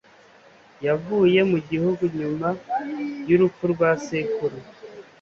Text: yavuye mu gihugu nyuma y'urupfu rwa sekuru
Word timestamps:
yavuye 0.85 1.39
mu 1.51 1.57
gihugu 1.69 2.03
nyuma 2.17 2.47
y'urupfu 3.29 3.63
rwa 3.73 3.89
sekuru 4.05 4.57